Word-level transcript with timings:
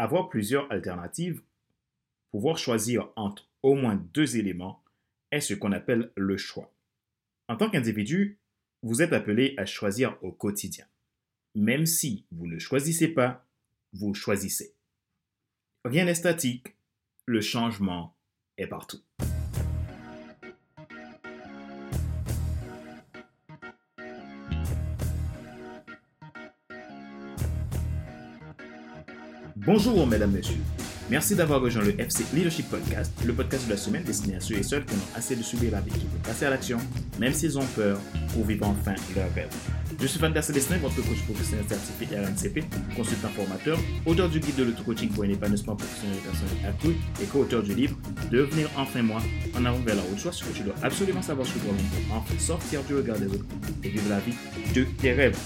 avoir 0.00 0.30
plusieurs 0.30 0.70
alternatives, 0.72 1.42
pouvoir 2.30 2.56
choisir 2.56 3.10
entre 3.16 3.50
au 3.62 3.74
moins 3.74 3.96
deux 4.14 4.38
éléments 4.38 4.82
est 5.30 5.42
ce 5.42 5.52
qu'on 5.52 5.72
appelle 5.72 6.10
le 6.16 6.38
choix. 6.38 6.72
En 7.48 7.56
tant 7.56 7.68
qu'individu, 7.68 8.38
vous 8.82 9.02
êtes 9.02 9.12
appelé 9.12 9.54
à 9.58 9.66
choisir 9.66 10.16
au 10.22 10.32
quotidien. 10.32 10.86
Même 11.54 11.84
si 11.84 12.24
vous 12.32 12.46
ne 12.46 12.58
choisissez 12.58 13.08
pas, 13.08 13.44
vous 13.92 14.14
choisissez. 14.14 14.74
Rien 15.84 16.06
n'est 16.06 16.14
statique, 16.14 16.76
le 17.26 17.42
changement 17.42 18.16
est 18.56 18.68
partout. 18.68 19.02
Bonjour 29.66 30.06
mesdames, 30.06 30.30
messieurs. 30.30 30.56
Merci 31.10 31.34
d'avoir 31.34 31.60
rejoint 31.60 31.82
le 31.82 32.00
FC 32.00 32.24
Leadership 32.32 32.70
Podcast, 32.70 33.12
le 33.26 33.34
podcast 33.34 33.66
de 33.66 33.72
la 33.72 33.76
semaine 33.76 34.02
destiné 34.04 34.36
à 34.36 34.40
ceux 34.40 34.54
et 34.54 34.62
celles 34.62 34.86
qui 34.86 34.94
ont 34.94 35.16
assez 35.18 35.36
de 35.36 35.42
subir 35.42 35.72
la 35.72 35.80
vie, 35.82 35.90
qui 35.90 36.06
veulent 36.06 36.22
passer 36.24 36.46
à 36.46 36.50
l'action, 36.50 36.78
même 37.18 37.34
s'ils 37.34 37.58
ont 37.58 37.66
peur, 37.76 37.98
pour 38.32 38.44
vivre 38.46 38.66
enfin 38.66 38.94
leur 39.14 39.30
rêve. 39.34 39.50
Je 40.00 40.06
suis 40.06 40.18
Van 40.18 40.30
der 40.30 40.42
Célestin, 40.42 40.78
votre 40.78 40.96
coach 40.96 41.22
professionnel 41.26 41.66
certifié 41.68 42.16
RNCP, 42.18 42.64
consultant 42.96 43.28
formateur, 43.28 43.78
auteur 44.06 44.30
du 44.30 44.40
guide 44.40 44.56
de 44.56 44.64
l'auto-coaching 44.64 45.10
pour 45.10 45.24
un 45.24 45.28
épanouissement 45.28 45.76
professionnel 45.76 46.16
et 46.16 46.26
personnel 46.26 46.66
accru 46.66 46.96
et 47.22 47.26
co-auteur 47.26 47.62
du 47.62 47.74
livre 47.74 47.98
Devenir 48.30 48.70
enfin 48.78 49.02
moi, 49.02 49.20
en 49.54 49.64
avant 49.66 49.80
vers 49.80 49.96
la 49.96 50.02
route, 50.02 50.18
soit 50.18 50.32
ce 50.32 50.44
que 50.44 50.56
tu 50.56 50.62
dois 50.62 50.74
absolument 50.82 51.20
savoir 51.22 51.46
sur 51.46 51.60
toi-même 51.60 51.84
pour 52.06 52.16
enfin 52.16 52.38
sortir 52.38 52.82
du 52.84 52.94
regard 52.94 53.18
des 53.18 53.26
autres 53.26 53.44
et 53.84 53.90
vivre 53.90 54.08
la 54.08 54.20
vie 54.20 54.34
de 54.74 54.84
tes 54.84 55.12
rêves. 55.12 55.38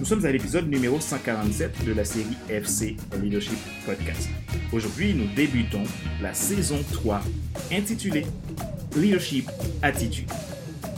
Nous 0.00 0.06
sommes 0.06 0.24
à 0.26 0.32
l'épisode 0.32 0.68
numéro 0.68 0.98
147 0.98 1.84
de 1.84 1.92
la 1.92 2.04
série 2.04 2.36
FC 2.48 2.96
Leadership 3.22 3.58
Podcast. 3.86 4.28
Aujourd'hui, 4.72 5.14
nous 5.14 5.32
débutons 5.34 5.84
la 6.20 6.34
saison 6.34 6.80
3 6.92 7.20
intitulée 7.72 8.26
Leadership 8.96 9.48
Attitude. 9.82 10.28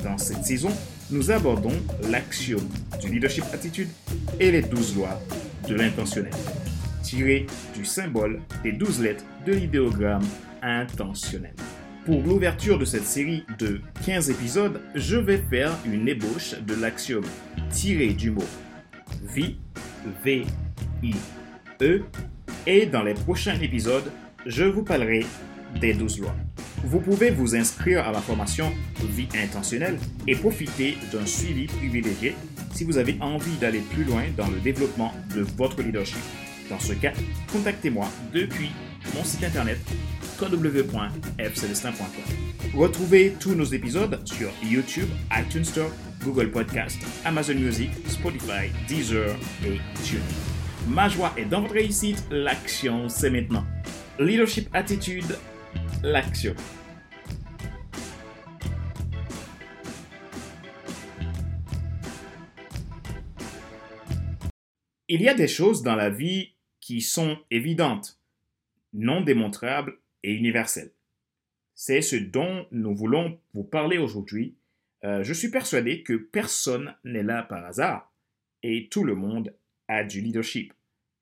Dans 0.02 0.16
cette 0.16 0.44
saison, 0.44 0.70
nous 1.10 1.30
abordons 1.30 1.74
l'axiome 2.10 2.66
du 3.00 3.08
leadership 3.08 3.44
attitude 3.52 3.88
et 4.40 4.50
les 4.50 4.62
12 4.62 4.96
lois 4.96 5.20
de 5.68 5.74
l'intentionnel, 5.74 6.32
tirées 7.02 7.46
du 7.76 7.84
symbole 7.84 8.40
des 8.62 8.72
12 8.72 9.02
lettres 9.02 9.24
de 9.44 9.52
l'idéogramme 9.52 10.26
intentionnel. 10.62 11.54
Pour 12.06 12.22
l'ouverture 12.22 12.78
de 12.78 12.84
cette 12.84 13.06
série 13.06 13.44
de 13.58 13.80
15 14.06 14.30
épisodes, 14.30 14.80
je 14.94 15.16
vais 15.16 15.42
faire 15.50 15.76
une 15.84 16.08
ébauche 16.08 16.54
de 16.66 16.74
l'axiome 16.74 17.26
tiré 17.70 18.08
du 18.08 18.30
mot 18.30 18.44
vie, 19.34 19.56
V-I-E, 20.24 22.02
et 22.66 22.86
dans 22.86 23.02
les 23.02 23.14
prochains 23.14 23.58
épisodes, 23.60 24.10
je 24.44 24.64
vous 24.64 24.82
parlerai 24.82 25.26
des 25.80 25.94
12 25.94 26.20
lois. 26.20 26.34
Vous 26.84 27.00
pouvez 27.00 27.30
vous 27.30 27.56
inscrire 27.56 28.06
à 28.06 28.12
la 28.12 28.20
formation 28.20 28.72
Vie 29.08 29.28
intentionnelle 29.36 29.98
et 30.26 30.34
profiter 30.34 30.98
d'un 31.12 31.24
suivi 31.24 31.66
privilégié 31.66 32.34
si 32.74 32.84
vous 32.84 32.98
avez 32.98 33.16
envie 33.20 33.56
d'aller 33.56 33.80
plus 33.80 34.04
loin 34.04 34.24
dans 34.36 34.48
le 34.48 34.58
développement 34.58 35.12
de 35.34 35.42
votre 35.56 35.80
leadership. 35.80 36.18
Dans 36.68 36.80
ce 36.80 36.92
cas, 36.92 37.12
contactez-moi 37.52 38.08
depuis 38.32 38.70
mon 39.14 39.24
site 39.24 39.44
internet 39.44 39.78
www.fcelestin.com. 40.40 42.24
Retrouvez 42.74 43.34
tous 43.38 43.54
nos 43.54 43.64
épisodes 43.64 44.20
sur 44.26 44.50
YouTube, 44.62 45.08
iTunes 45.32 45.64
Store, 45.64 45.90
Google 46.26 46.50
Podcast, 46.50 47.00
Amazon 47.24 47.54
Music, 47.54 47.88
Spotify, 48.08 48.68
Deezer 48.88 49.36
et 49.64 49.78
TuneIn. 50.04 50.24
Ma 50.88 51.08
joie 51.08 51.32
est 51.36 51.44
dans 51.44 51.60
votre 51.60 51.74
réussite, 51.74 52.20
l'action 52.32 53.08
c'est 53.08 53.30
maintenant. 53.30 53.64
Leadership 54.18 54.68
Attitude, 54.72 55.38
l'action. 56.02 56.52
Il 65.08 65.22
y 65.22 65.28
a 65.28 65.34
des 65.34 65.46
choses 65.46 65.84
dans 65.84 65.94
la 65.94 66.10
vie 66.10 66.54
qui 66.80 67.02
sont 67.02 67.38
évidentes, 67.52 68.18
non 68.92 69.20
démontrables 69.20 69.96
et 70.24 70.32
universelles. 70.32 70.90
C'est 71.76 72.02
ce 72.02 72.16
dont 72.16 72.66
nous 72.72 72.96
voulons 72.96 73.38
vous 73.54 73.62
parler 73.62 73.98
aujourd'hui. 73.98 74.56
Euh, 75.04 75.22
je 75.22 75.32
suis 75.32 75.50
persuadé 75.50 76.02
que 76.02 76.14
personne 76.14 76.94
n'est 77.04 77.22
là 77.22 77.42
par 77.42 77.64
hasard 77.64 78.12
et 78.62 78.88
tout 78.90 79.04
le 79.04 79.14
monde 79.14 79.54
a 79.88 80.04
du 80.04 80.20
leadership. 80.20 80.72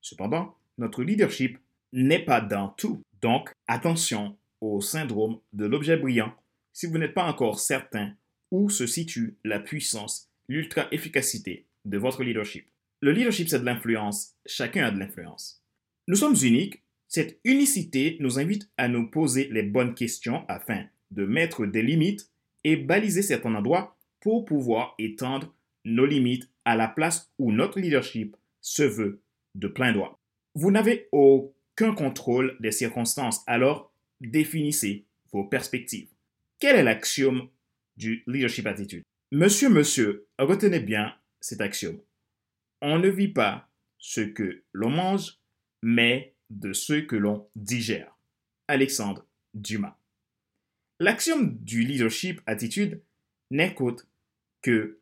Cependant, 0.00 0.56
notre 0.78 1.02
leadership 1.02 1.58
n'est 1.92 2.24
pas 2.24 2.40
dans 2.40 2.68
tout. 2.68 3.02
Donc, 3.20 3.50
attention 3.68 4.36
au 4.60 4.80
syndrome 4.80 5.40
de 5.52 5.66
l'objet 5.66 5.96
brillant 5.96 6.34
si 6.72 6.86
vous 6.86 6.98
n'êtes 6.98 7.14
pas 7.14 7.24
encore 7.24 7.60
certain 7.60 8.14
où 8.50 8.68
se 8.68 8.86
situe 8.86 9.36
la 9.44 9.60
puissance, 9.60 10.28
l'ultra-efficacité 10.48 11.66
de 11.84 11.98
votre 11.98 12.22
leadership. 12.22 12.66
Le 13.00 13.12
leadership, 13.12 13.48
c'est 13.48 13.60
de 13.60 13.64
l'influence. 13.64 14.34
Chacun 14.46 14.86
a 14.86 14.90
de 14.90 14.98
l'influence. 14.98 15.62
Nous 16.08 16.16
sommes 16.16 16.36
uniques. 16.42 16.82
Cette 17.08 17.38
unicité 17.44 18.16
nous 18.20 18.38
invite 18.38 18.68
à 18.76 18.88
nous 18.88 19.08
poser 19.08 19.48
les 19.50 19.62
bonnes 19.62 19.94
questions 19.94 20.44
afin 20.48 20.84
de 21.10 21.24
mettre 21.24 21.66
des 21.66 21.82
limites 21.82 22.30
et 22.64 22.76
baliser 22.76 23.22
certains 23.22 23.54
endroits 23.54 23.96
pour 24.20 24.44
pouvoir 24.44 24.94
étendre 24.98 25.54
nos 25.84 26.06
limites 26.06 26.48
à 26.64 26.76
la 26.76 26.88
place 26.88 27.30
où 27.38 27.52
notre 27.52 27.78
leadership 27.78 28.36
se 28.60 28.82
veut 28.82 29.20
de 29.54 29.68
plein 29.68 29.92
droit. 29.92 30.18
Vous 30.54 30.70
n'avez 30.70 31.08
aucun 31.12 31.94
contrôle 31.94 32.56
des 32.60 32.72
circonstances, 32.72 33.42
alors 33.46 33.92
définissez 34.20 35.04
vos 35.32 35.44
perspectives. 35.44 36.08
Quel 36.58 36.76
est 36.76 36.82
l'axiome 36.82 37.48
du 37.96 38.22
leadership 38.26 38.66
attitude? 38.66 39.02
Monsieur, 39.32 39.68
monsieur, 39.68 40.26
retenez 40.38 40.80
bien 40.80 41.14
cet 41.40 41.60
axiome. 41.60 41.98
On 42.80 42.98
ne 42.98 43.08
vit 43.08 43.28
pas 43.28 43.68
ce 43.98 44.20
que 44.20 44.62
l'on 44.72 44.90
mange, 44.90 45.38
mais 45.82 46.34
de 46.50 46.72
ce 46.72 46.94
que 46.94 47.16
l'on 47.16 47.48
digère. 47.56 48.16
Alexandre 48.68 49.26
Dumas. 49.54 49.96
L'axiome 51.04 51.58
du 51.58 51.82
leadership 51.82 52.40
attitude 52.46 53.02
n'est 53.50 53.74
qu'autre 53.74 54.06
que 54.62 55.00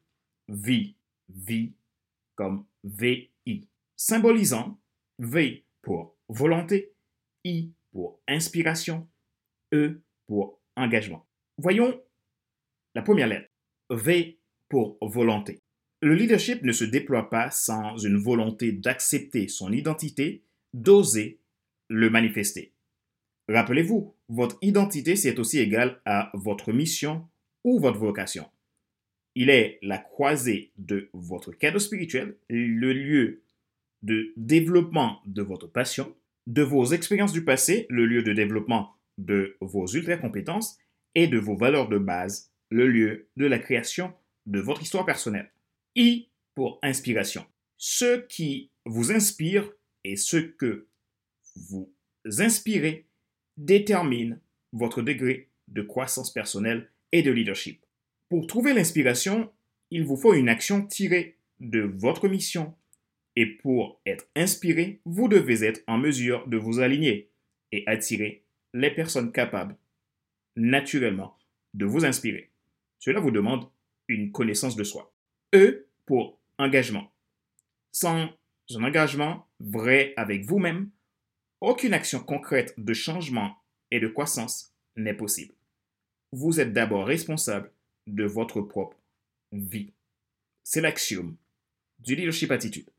vie, 0.48 0.96
vie 1.28 1.74
comme 2.34 2.64
VI, 2.82 3.30
symbolisant 3.94 4.80
V 5.20 5.64
pour 5.80 6.16
volonté, 6.28 6.92
I 7.44 7.70
pour 7.92 8.20
inspiration, 8.26 9.06
E 9.72 10.02
pour 10.26 10.58
engagement. 10.74 11.24
Voyons 11.56 12.02
la 12.96 13.02
première 13.02 13.28
lettre, 13.28 13.48
V 13.88 14.40
pour 14.68 14.98
volonté. 15.02 15.60
Le 16.00 16.16
leadership 16.16 16.64
ne 16.64 16.72
se 16.72 16.82
déploie 16.82 17.30
pas 17.30 17.52
sans 17.52 17.96
une 17.96 18.16
volonté 18.16 18.72
d'accepter 18.72 19.46
son 19.46 19.70
identité, 19.70 20.42
d'oser 20.74 21.38
le 21.86 22.10
manifester. 22.10 22.71
Rappelez-vous, 23.48 24.14
votre 24.28 24.58
identité, 24.62 25.16
c'est 25.16 25.38
aussi 25.38 25.58
égal 25.58 26.00
à 26.04 26.30
votre 26.34 26.72
mission 26.72 27.28
ou 27.64 27.78
votre 27.78 27.98
vocation. 27.98 28.48
Il 29.34 29.50
est 29.50 29.78
la 29.82 29.98
croisée 29.98 30.72
de 30.76 31.08
votre 31.12 31.52
cadre 31.52 31.78
spirituel, 31.78 32.36
le 32.48 32.92
lieu 32.92 33.42
de 34.02 34.32
développement 34.36 35.20
de 35.26 35.42
votre 35.42 35.66
passion, 35.66 36.14
de 36.46 36.62
vos 36.62 36.86
expériences 36.86 37.32
du 37.32 37.44
passé, 37.44 37.86
le 37.88 38.04
lieu 38.04 38.22
de 38.22 38.32
développement 38.32 38.94
de 39.18 39.56
vos 39.60 39.86
ultra-compétences 39.86 40.78
et 41.14 41.28
de 41.28 41.38
vos 41.38 41.56
valeurs 41.56 41.88
de 41.88 41.98
base, 41.98 42.50
le 42.70 42.88
lieu 42.88 43.28
de 43.36 43.46
la 43.46 43.58
création 43.58 44.12
de 44.46 44.60
votre 44.60 44.82
histoire 44.82 45.06
personnelle. 45.06 45.50
I 45.94 46.28
pour 46.54 46.78
inspiration. 46.82 47.44
Ce 47.78 48.26
qui 48.26 48.70
vous 48.84 49.12
inspire 49.12 49.70
et 50.04 50.16
ce 50.16 50.36
que 50.36 50.88
vous 51.54 51.92
inspirez 52.38 53.06
détermine 53.66 54.40
votre 54.72 55.02
degré 55.02 55.48
de 55.68 55.82
croissance 55.82 56.32
personnelle 56.32 56.88
et 57.12 57.22
de 57.22 57.30
leadership. 57.30 57.80
Pour 58.28 58.46
trouver 58.46 58.72
l'inspiration, 58.72 59.50
il 59.90 60.04
vous 60.04 60.16
faut 60.16 60.34
une 60.34 60.48
action 60.48 60.86
tirée 60.86 61.36
de 61.60 61.80
votre 61.80 62.28
mission. 62.28 62.74
Et 63.36 63.46
pour 63.46 64.00
être 64.06 64.26
inspiré, 64.36 65.00
vous 65.04 65.28
devez 65.28 65.64
être 65.64 65.82
en 65.86 65.98
mesure 65.98 66.46
de 66.48 66.56
vous 66.56 66.80
aligner 66.80 67.30
et 67.72 67.84
attirer 67.86 68.42
les 68.74 68.90
personnes 68.90 69.32
capables, 69.32 69.76
naturellement, 70.56 71.36
de 71.74 71.86
vous 71.86 72.04
inspirer. 72.04 72.50
Cela 72.98 73.20
vous 73.20 73.30
demande 73.30 73.68
une 74.08 74.32
connaissance 74.32 74.76
de 74.76 74.84
soi. 74.84 75.12
E 75.54 75.86
pour 76.06 76.38
engagement. 76.58 77.10
Sans 77.90 78.28
un 78.74 78.82
engagement 78.82 79.46
vrai 79.60 80.14
avec 80.16 80.44
vous-même, 80.44 80.90
aucune 81.62 81.94
action 81.94 82.18
concrète 82.18 82.74
de 82.76 82.92
changement 82.92 83.54
et 83.92 84.00
de 84.00 84.08
croissance 84.08 84.74
n'est 84.96 85.14
possible. 85.14 85.54
Vous 86.32 86.58
êtes 86.58 86.72
d'abord 86.72 87.06
responsable 87.06 87.70
de 88.08 88.24
votre 88.24 88.60
propre 88.60 88.98
vie. 89.52 89.92
C'est 90.64 90.80
l'axiome 90.80 91.36
du 92.00 92.16
leadership 92.16 92.50
attitude. 92.50 92.90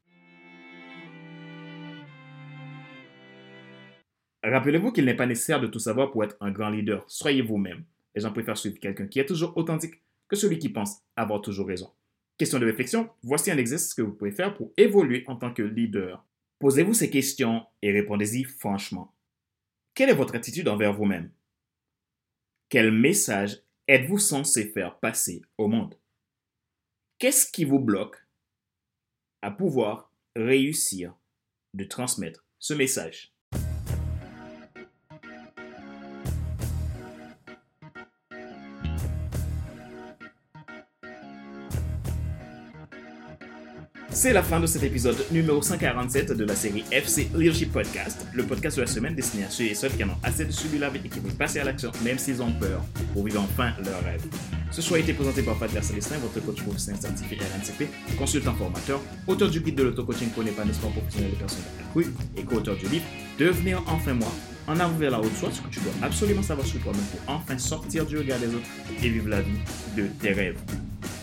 Rappelez-vous 4.43 4.93
qu'il 4.93 5.05
n'est 5.05 5.15
pas 5.15 5.25
nécessaire 5.25 5.59
de 5.59 5.67
tout 5.67 5.79
savoir 5.79 6.11
pour 6.11 6.23
être 6.23 6.37
un 6.39 6.51
grand 6.51 6.69
leader. 6.69 7.03
Soyez 7.07 7.41
vous-même. 7.41 7.83
Les 8.15 8.21
gens 8.21 8.31
préfèrent 8.31 8.57
suivre 8.57 8.79
quelqu'un 8.79 9.07
qui 9.07 9.19
est 9.19 9.25
toujours 9.25 9.57
authentique 9.57 10.01
que 10.29 10.37
celui 10.37 10.57
qui 10.57 10.69
pense 10.69 11.01
avoir 11.17 11.41
toujours 11.41 11.67
raison. 11.67 11.91
Question 12.37 12.59
de 12.59 12.65
réflexion, 12.65 13.09
voici 13.23 13.51
un 13.51 13.57
exercice 13.57 13.93
que 13.93 14.01
vous 14.01 14.13
pouvez 14.13 14.31
faire 14.31 14.53
pour 14.53 14.71
évoluer 14.77 15.25
en 15.27 15.35
tant 15.35 15.53
que 15.53 15.63
leader. 15.63 16.25
Posez-vous 16.63 16.93
ces 16.93 17.09
questions 17.09 17.67
et 17.81 17.91
répondez-y 17.91 18.45
franchement. 18.45 19.13
Quelle 19.93 20.09
est 20.09 20.15
votre 20.15 20.33
attitude 20.33 20.69
envers 20.69 20.93
vous-même? 20.93 21.29
Quel 22.69 22.89
message 22.89 23.61
êtes-vous 23.89 24.17
censé 24.17 24.63
faire 24.67 24.97
passer 25.01 25.41
au 25.57 25.67
monde? 25.67 25.99
Qu'est-ce 27.17 27.51
qui 27.51 27.65
vous 27.65 27.79
bloque 27.79 28.15
à 29.41 29.51
pouvoir 29.51 30.13
réussir 30.37 31.13
de 31.73 31.83
transmettre 31.83 32.47
ce 32.59 32.73
message? 32.73 33.32
C'est 44.13 44.31
la 44.31 44.43
fin 44.43 44.59
de 44.59 44.67
cet 44.67 44.83
épisode 44.83 45.17
numéro 45.31 45.59
147 45.59 46.33
de 46.33 46.45
la 46.45 46.55
série 46.55 46.83
FC 46.91 47.29
Leadership 47.33 47.71
Podcast, 47.71 48.27
le 48.31 48.43
podcast 48.43 48.77
de 48.77 48.81
la 48.81 48.87
semaine 48.87 49.15
destiné 49.15 49.45
à 49.45 49.49
ceux 49.49 49.63
et 49.63 49.73
celles 49.73 49.95
qui 49.97 50.03
en 50.03 50.09
ont 50.09 50.17
assez 50.21 50.45
de 50.45 50.51
subir 50.51 50.81
la 50.81 50.89
vie 50.89 50.99
et 51.03 51.09
qui 51.09 51.19
veulent 51.19 51.33
passer 51.33 51.59
à 51.59 51.63
l'action 51.63 51.91
même 52.03 52.19
s'ils 52.19 52.39
ont 52.41 52.51
peur 52.51 52.81
pour 53.11 53.25
vivre 53.25 53.41
enfin 53.41 53.71
leur 53.83 54.03
rêve. 54.03 54.23
Ce 54.69 54.81
choix 54.81 54.97
a 54.97 54.99
été 54.99 55.13
présenté 55.13 55.41
par 55.41 55.57
Patrick 55.57 55.83
Célestin, 55.83 56.17
votre 56.19 56.45
coach 56.45 56.61
professionnel 56.61 57.01
certifié 57.01 57.39
RNCP, 57.39 57.89
consultant 58.15 58.53
formateur, 58.53 59.01
auteur 59.25 59.49
du 59.49 59.59
guide 59.61 59.75
de 59.75 59.83
l'auto-coaching 59.83 60.29
pour 60.29 60.43
l'épanouissement 60.43 60.91
professionnel 60.91 61.31
des 61.31 61.37
personnes 61.37 61.63
accrues 61.89 62.13
et 62.37 62.43
co-auteur 62.43 62.75
du 62.75 62.87
livre 62.89 63.05
Devenir 63.39 63.81
enfin 63.87 64.13
moi, 64.13 64.31
en 64.67 64.79
avant 64.79 64.95
vers 64.95 65.09
la 65.09 65.19
haute 65.19 65.35
soi, 65.37 65.49
ce 65.51 65.59
que 65.59 65.69
tu 65.69 65.79
dois 65.79 65.93
absolument 66.03 66.43
savoir 66.43 66.67
sur 66.67 66.79
toi-même 66.81 67.01
pour 67.01 67.35
enfin 67.35 67.57
sortir 67.57 68.05
du 68.05 68.19
regard 68.19 68.39
des 68.39 68.47
autres 68.47 68.69
et 69.01 69.09
vivre 69.09 69.29
la 69.29 69.41
vie 69.41 69.57
de 69.97 70.05
tes 70.21 70.33
rêves. 70.33 70.59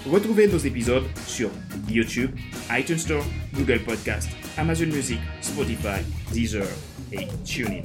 Retrouvez 0.07 0.49
nos 0.49 0.59
épisodes 0.59 1.05
sur 1.27 1.51
YouTube, 1.89 2.31
iTunes 2.71 2.99
Store, 2.99 3.25
Google 3.55 3.81
Podcast, 3.81 4.31
Amazon 4.57 4.87
Music, 4.87 5.19
Spotify, 5.43 6.01
Deezer 6.33 6.67
et 7.13 7.27
TuneIn. 7.45 7.83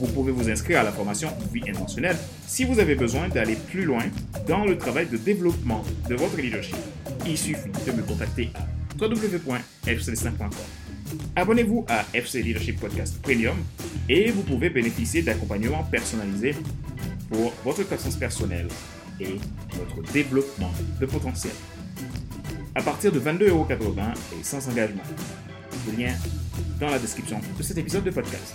Vous 0.00 0.08
pouvez 0.08 0.32
vous 0.32 0.50
inscrire 0.50 0.80
à 0.80 0.82
la 0.82 0.90
formation 0.90 1.30
Vie 1.52 1.70
intentionnelle 1.70 2.16
si 2.46 2.64
vous 2.64 2.80
avez 2.80 2.96
besoin 2.96 3.28
d'aller 3.28 3.54
plus 3.54 3.84
loin 3.84 4.02
dans 4.48 4.64
le 4.64 4.76
travail 4.76 5.06
de 5.06 5.16
développement 5.16 5.84
de 6.08 6.16
votre 6.16 6.36
leadership. 6.36 6.76
Il 7.24 7.38
suffit 7.38 7.70
de 7.86 7.92
me 7.92 8.02
contacter 8.02 8.50
à 8.54 8.66
www.fcd5.com. 9.00 10.50
Abonnez-vous 11.36 11.86
à 11.88 12.04
FC 12.14 12.42
Leadership 12.42 12.80
Podcast 12.80 13.20
Premium 13.22 13.56
et 14.08 14.32
vous 14.32 14.42
pouvez 14.42 14.70
bénéficier 14.70 15.22
d'accompagnement 15.22 15.84
personnalisé 15.84 16.56
pour 17.30 17.52
votre 17.64 17.84
croissance 17.84 18.16
personnelle 18.16 18.68
et 19.20 19.38
votre 19.72 20.12
développement 20.12 20.72
de 21.00 21.06
potentiel. 21.06 21.52
À 22.74 22.82
partir 22.82 23.12
de 23.12 23.20
22,80€ 23.20 23.78
et 24.40 24.44
sans 24.44 24.68
engagement. 24.68 25.02
Lien 25.96 26.14
dans 26.80 26.90
la 26.90 26.98
description 26.98 27.40
de 27.56 27.62
cet 27.62 27.78
épisode 27.78 28.04
de 28.04 28.10
podcast. 28.10 28.54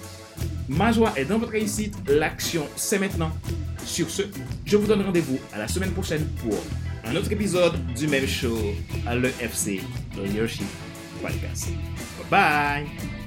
Ma 0.69 0.92
joie 0.92 1.13
est 1.18 1.25
dans 1.25 1.39
votre 1.39 1.51
réussite, 1.51 1.95
l'action 2.07 2.68
c'est 2.75 3.00
maintenant. 3.00 3.31
Sur 3.86 4.10
ce, 4.10 4.24
je 4.65 4.77
vous 4.77 4.88
donne 4.88 5.01
rendez-vous 5.01 5.39
à 5.54 5.57
la 5.57 5.68
semaine 5.68 5.92
prochaine 5.92 6.25
pour 6.42 6.57
un 7.06 7.15
autre 7.15 7.31
épisode 7.31 7.74
du 7.95 8.07
même 8.07 8.27
show 8.27 8.57
à 9.06 9.15
l'EFC, 9.15 9.81
le 10.15 10.24
Leadership 10.24 10.68
Podcast. 11.21 11.69
Bye 12.31 12.86
bye! 12.86 13.23